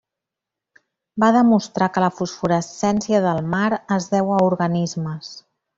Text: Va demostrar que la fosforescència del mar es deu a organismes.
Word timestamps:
Va 1.23 1.29
demostrar 1.35 1.89
que 1.97 2.03
la 2.05 2.09
fosforescència 2.21 3.23
del 3.29 3.45
mar 3.55 3.65
es 3.99 4.13
deu 4.17 4.37
a 4.39 4.45
organismes. 4.51 5.35